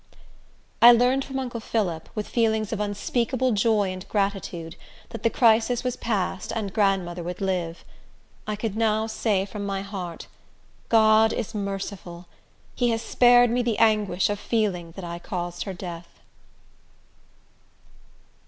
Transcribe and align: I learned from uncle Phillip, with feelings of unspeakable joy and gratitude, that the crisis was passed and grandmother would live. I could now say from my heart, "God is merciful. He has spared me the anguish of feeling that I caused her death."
I 0.81 0.91
learned 0.93 1.23
from 1.23 1.37
uncle 1.37 1.59
Phillip, 1.59 2.09
with 2.15 2.27
feelings 2.27 2.73
of 2.73 2.79
unspeakable 2.79 3.51
joy 3.51 3.91
and 3.93 4.09
gratitude, 4.09 4.75
that 5.09 5.21
the 5.21 5.29
crisis 5.29 5.83
was 5.83 5.95
passed 5.95 6.51
and 6.55 6.73
grandmother 6.73 7.21
would 7.21 7.39
live. 7.39 7.85
I 8.47 8.55
could 8.55 8.75
now 8.75 9.05
say 9.05 9.45
from 9.45 9.63
my 9.63 9.83
heart, 9.83 10.25
"God 10.89 11.31
is 11.33 11.53
merciful. 11.53 12.25
He 12.73 12.89
has 12.89 13.03
spared 13.03 13.51
me 13.51 13.61
the 13.61 13.77
anguish 13.77 14.27
of 14.31 14.39
feeling 14.39 14.91
that 14.93 15.05
I 15.05 15.19
caused 15.19 15.65
her 15.65 15.73
death." 15.75 16.07